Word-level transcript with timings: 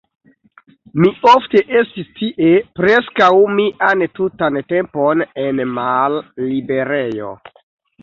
Mi 1.03 1.11
ofte 1.31 1.61
estis 1.81 2.07
tie, 2.21 2.49
preskaŭ 2.81 3.29
mian 3.61 4.05
tutan 4.19 4.61
tempon 4.77 5.25
en 5.47 5.65
malliberejo. 5.79 7.35